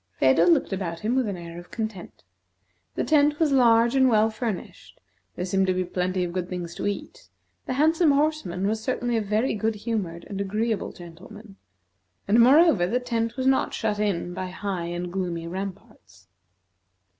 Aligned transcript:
Phedo 0.19 0.47
looked 0.47 0.73
about 0.73 1.01
him 1.01 1.13
with 1.15 1.27
an 1.27 1.37
air 1.37 1.59
of 1.59 1.69
content. 1.69 2.23
The 2.95 3.03
tent 3.03 3.37
was 3.39 3.51
large 3.51 3.95
and 3.95 4.09
well 4.09 4.31
furnished; 4.31 4.99
there 5.35 5.45
seemed 5.45 5.67
to 5.67 5.75
be 5.75 5.83
plenty 5.85 6.23
of 6.23 6.33
good 6.33 6.49
things 6.49 6.73
to 6.73 6.87
eat; 6.87 7.29
the 7.67 7.73
handsome 7.73 8.09
horseman 8.09 8.65
was 8.65 8.81
certainly 8.81 9.15
a 9.15 9.21
very 9.21 9.53
good 9.53 9.75
humored 9.75 10.25
and 10.27 10.41
agreeable 10.41 10.91
gentleman; 10.91 11.57
and, 12.27 12.39
moreover, 12.39 12.87
the 12.87 12.99
tent 12.99 13.37
was 13.37 13.45
not 13.45 13.75
shut 13.75 13.99
in 13.99 14.33
by 14.33 14.47
high 14.47 14.85
and 14.85 15.13
gloomy 15.13 15.47
ramparts. 15.47 16.27